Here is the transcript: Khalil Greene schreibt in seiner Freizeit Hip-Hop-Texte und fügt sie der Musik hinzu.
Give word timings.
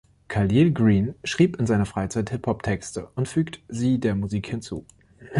Khalil 0.29 0.71
Greene 0.73 1.13
schreibt 1.23 1.57
in 1.59 1.67
seiner 1.67 1.85
Freizeit 1.85 2.31
Hip-Hop-Texte 2.31 3.09
und 3.13 3.27
fügt 3.27 3.61
sie 3.67 3.99
der 3.99 4.15
Musik 4.15 4.47
hinzu. 4.47 4.83